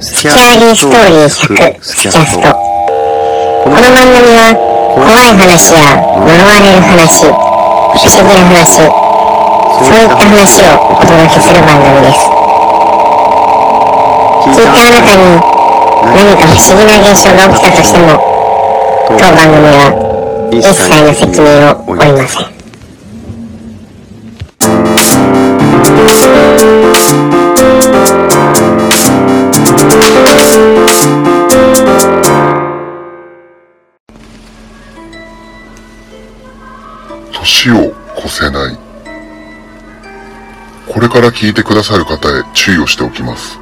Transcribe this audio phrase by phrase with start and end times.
[0.00, 4.54] スキャーリーストーリー100スキャストこの番組は
[4.94, 8.86] 怖い話や呪われる話不思議な話そ
[9.82, 12.30] ういった話をお届けする番組です。
[14.46, 15.34] 聞いたあなたに
[16.14, 18.22] 何か不思議な現象が起きたとしても
[19.08, 19.90] 当番組は
[20.52, 22.57] 一切の責任を負いません。
[37.68, 38.78] 年を越せない。
[40.88, 43.58] これから聞いてくださる方へ注意をしておきます。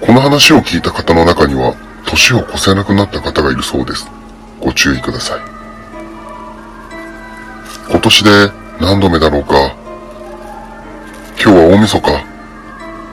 [0.00, 1.74] この話を聞いた方の中には、
[2.06, 4.08] 年を越せなくなった方がいるそうです。
[4.60, 5.40] ご注意ください。
[7.90, 8.30] 今年で
[8.80, 9.74] 何度目だろうか？
[11.42, 12.24] 今日は大晦日。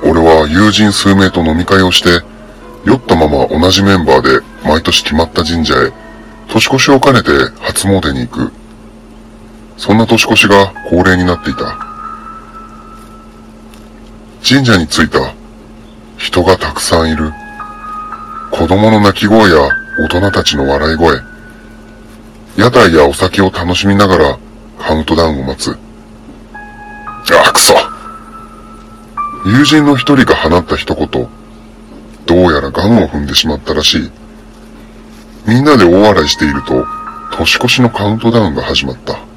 [0.04, 2.23] 俺は友人数名と飲み会をして、
[2.85, 5.91] 酔ったまま同じメンバーで毎年決まった神社へ、
[6.49, 8.51] 年越しを兼ねて初詣に行く。
[9.82, 11.76] そんな年越しが恒例になっていた。
[14.48, 15.34] 神社に着いた。
[16.18, 17.34] 人がたくさんいる。
[18.51, 21.20] 子供の泣き声や大人たちの笑い声。
[22.57, 24.40] 屋台やお酒を楽しみながら
[24.77, 25.71] カウントダウンを待つ。
[25.71, 27.73] あ、あくそ
[29.48, 31.27] 友人の一人が放った一言。
[32.27, 34.12] どうやらガンを踏んでしまったらしい。
[35.48, 36.85] みんなで大笑いしていると、
[37.32, 39.30] 年越しのカウントダウンが始まった。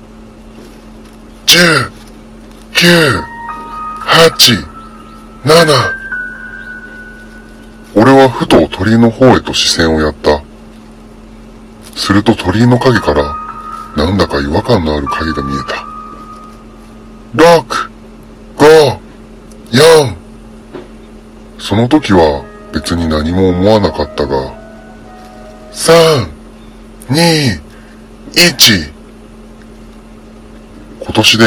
[1.54, 1.60] 十、
[2.72, 2.88] 九、
[4.00, 4.58] 八、
[5.44, 5.94] 七。
[7.94, 10.42] 俺はふと鳥居の方へと視線をやった。
[11.94, 13.36] すると鳥居の影から、
[13.96, 15.86] なんだか違和感のある影が見えた。
[17.34, 17.90] 六、
[18.56, 18.66] 五、
[19.70, 20.16] 四。
[21.60, 24.52] その時は別に何も思わなかったが、
[25.70, 26.28] 三、
[27.08, 27.60] 二、
[28.32, 28.93] 一。
[31.14, 31.44] 今年で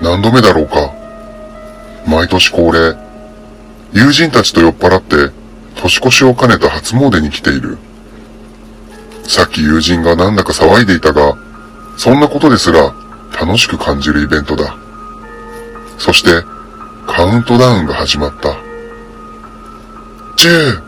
[0.00, 0.94] 何度目だろうか。
[2.06, 2.96] 毎年恒例。
[3.92, 5.30] 友人たちと酔っ払って
[5.76, 7.76] 年越しを兼ねた初詣に来ている。
[9.24, 11.36] さっき友人がなんだか騒いでいたが、
[11.98, 12.94] そんなことですら
[13.38, 14.74] 楽しく感じるイベントだ。
[15.98, 16.30] そして、
[17.06, 18.56] カウントダウンが始まった。
[20.38, 20.80] 十、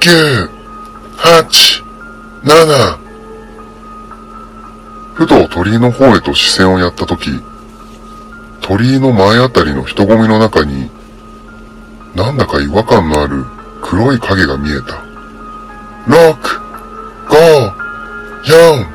[0.00, 0.50] 九、
[1.16, 1.82] 八、
[2.44, 3.06] 七。
[5.16, 7.30] ふと鳥居の方へと視線をやったとき、
[8.66, 10.90] 鳥居の前あたりの人混みの中に、
[12.16, 13.44] なんだか違和感のある
[13.80, 15.04] 黒い影が見えた。
[16.08, 16.60] 六、
[17.28, 17.36] 五、
[18.44, 18.86] 四。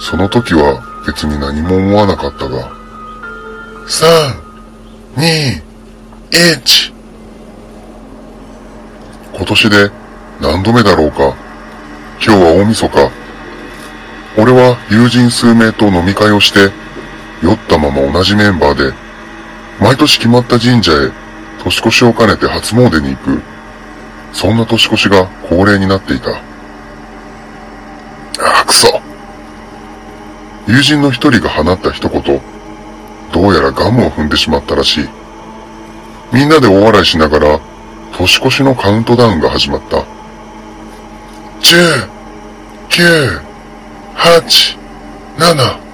[0.00, 2.68] その時は別に何も思わなかったが、
[3.86, 4.34] 三、
[5.16, 5.62] 二、
[6.30, 6.92] 一。
[9.36, 9.90] 今年で
[10.40, 11.36] 何度目だろうか？
[12.20, 13.10] 今日は大晦日。
[14.36, 16.72] 俺は友人数名と飲み会をして、
[17.42, 18.92] 酔ったまま同じメンバーで、
[19.80, 21.10] 毎年決まった神社へ
[21.62, 23.40] 年越しを兼ねて初詣に行く。
[24.32, 26.30] そんな年越しが恒例になっていた。
[26.30, 26.40] あ
[28.62, 29.00] あ、くそ。
[30.66, 32.40] 友人の一人が放った一言。
[33.32, 35.08] どうやらガムを踏んでしまったらしい。
[36.32, 37.60] みんなで大笑いしながら、
[38.12, 40.04] 年越しのカウントダウンが始まった。
[41.60, 41.76] 十、
[42.88, 43.40] 九、
[44.14, 44.78] 八、
[45.38, 45.87] 七。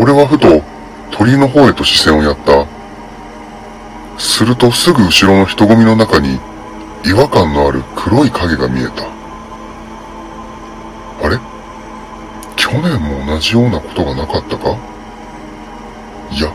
[0.00, 0.62] 俺はふと
[1.10, 2.66] 鳥居の方へと視線をやった。
[4.18, 6.40] するとすぐ後ろの人混みの中に
[7.04, 9.04] 違和感のある黒い影が見えた。
[11.22, 11.38] あれ？
[12.56, 14.78] 去年も同じようなことがなかったか？
[16.30, 16.50] いや、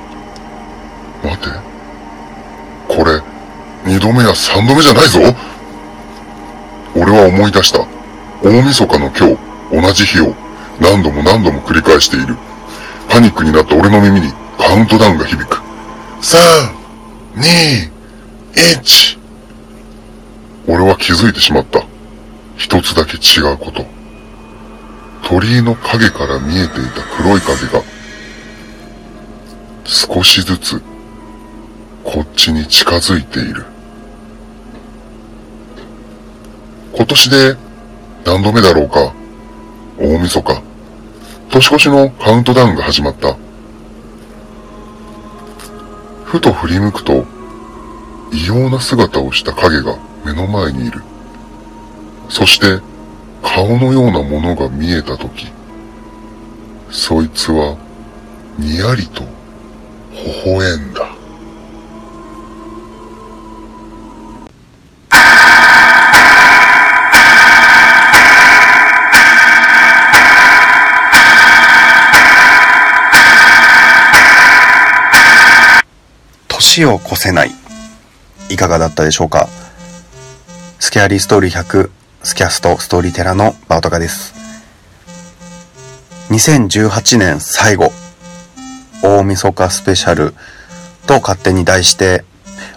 [1.24, 1.50] 待て。
[2.88, 3.22] これ、
[3.86, 5.20] 二度目や三度目じゃないぞ
[6.96, 7.86] 俺は思い出した。
[8.42, 9.38] 大晦日の今日、
[9.72, 10.34] 同じ日を
[10.80, 12.36] 何度も何度も繰り返している。
[13.10, 15.62] パニックになった俺の耳にカウントダウンが響く。
[16.22, 16.40] 三、
[17.36, 17.92] 二、
[18.54, 19.20] 一。
[20.68, 21.86] 俺は気づいてしまった。
[22.58, 23.86] 一つだけ違うこと。
[25.28, 27.84] 鳥居の影から見えていた黒い影が、
[29.86, 30.82] 少しずつ、
[32.04, 33.66] こっちに近づいている。
[36.94, 37.58] 今年で
[38.26, 39.14] 何度目だろうか。
[40.00, 40.75] 大晦日。
[41.50, 43.38] 年越しのカウントダウンが始まった。
[46.24, 47.26] ふと振り向くと、
[48.34, 51.02] 異様な姿をした影が目の前にいる。
[52.30, 52.82] そして、
[53.42, 55.48] 顔のようなものが見えたとき、
[56.90, 57.78] そいつは、
[58.58, 59.24] にやりと、
[60.12, 61.15] 微笑んだ。
[76.76, 77.52] 年を越せない。
[78.50, 79.48] いかがだったでしょうか？
[80.80, 81.90] スキャリーストーリー100、
[82.22, 84.34] スキャストストーリーテラのバオトカです。
[86.32, 87.94] 2018年最後、
[89.02, 90.34] 大晦日スペシャル
[91.08, 92.26] と勝手に題して、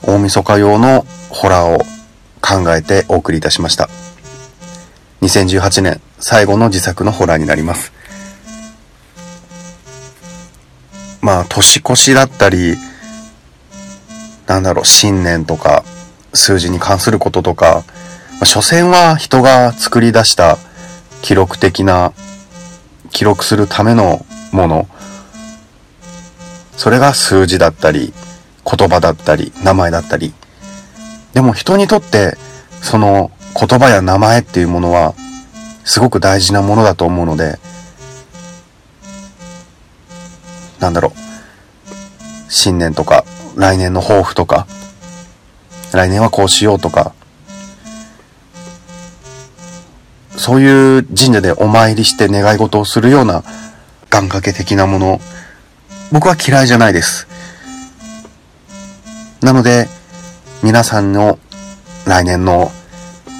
[0.02, 1.78] 大晦日用のホラーを
[2.40, 3.88] 考えてお送りいたしました。
[5.22, 7.92] 2018年最後の自作のホラーになります。
[11.20, 12.76] まあ、年越しだったり、
[14.48, 15.84] なんだろう、新年とか、
[16.32, 17.84] 数字に関することとか、
[18.32, 20.56] まあ、所詮は人が作り出した
[21.22, 22.12] 記録的な、
[23.12, 24.88] 記録するためのもの。
[26.76, 28.14] それが数字だったり、
[28.64, 30.32] 言葉だったり、名前だったり。
[31.34, 32.38] でも人にとって、
[32.80, 35.14] その言葉や名前っていうものは、
[35.84, 37.58] すごく大事なものだと思うので、
[40.80, 41.12] なんだろう、
[42.48, 43.24] 新年とか、
[43.58, 44.68] 来年の抱負とか、
[45.92, 47.12] 来年はこうしようとか、
[50.36, 53.42] そういう神社でお参りして願い事をするような
[54.10, 55.20] 願掛け的なもの、
[56.12, 57.26] 僕は嫌いじゃないです。
[59.40, 59.88] なので、
[60.62, 61.40] 皆さんの
[62.06, 62.70] 来年の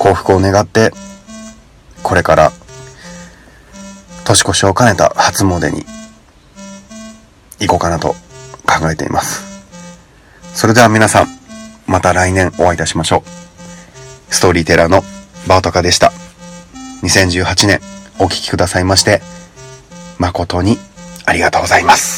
[0.00, 0.92] 幸福を願って、
[2.02, 2.52] これから
[4.24, 5.86] 年越しを兼ねた初詣に
[7.60, 8.16] 行こうかなと
[8.66, 9.47] 考えています。
[10.58, 11.28] それでは皆さん、
[11.86, 14.34] また来年お会いいたしましょう。
[14.34, 15.02] ストーリーテラーの
[15.46, 16.10] バオトカでした。
[17.04, 17.78] 2018年
[18.18, 19.22] お聴きくださいまして、
[20.18, 20.76] 誠に
[21.26, 22.17] ありがとうございます。